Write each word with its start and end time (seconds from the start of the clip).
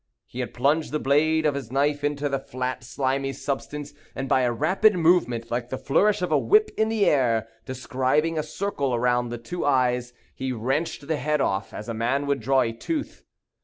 He 0.25 0.39
had 0.39 0.51
plunged 0.55 0.91
the 0.91 0.99
blade 0.99 1.45
of 1.45 1.53
his 1.53 1.71
knife 1.71 2.03
into 2.03 2.27
the 2.27 2.39
flat, 2.39 2.83
slimy 2.83 3.33
substance, 3.33 3.93
and 4.15 4.27
by 4.27 4.41
a 4.41 4.51
rapid 4.51 4.95
movement, 4.95 5.51
like 5.51 5.69
the 5.69 5.77
flourish 5.77 6.23
of 6.23 6.31
a 6.31 6.39
whip 6.39 6.71
in 6.75 6.89
the 6.89 7.05
air, 7.05 7.47
describing 7.67 8.35
a 8.35 8.41
circle 8.41 8.95
around 8.95 9.29
the 9.29 9.37
two 9.37 9.63
eyes, 9.63 10.11
he 10.33 10.51
wrenched 10.51 11.07
the 11.07 11.17
head 11.17 11.39
off 11.39 11.71
as 11.71 11.87
a 11.87 11.93
man 11.93 12.25
would 12.25 12.39
draw 12.39 12.61
a 12.61 12.73
tooth. 12.73 13.23